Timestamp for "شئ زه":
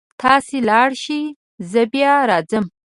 1.03-1.81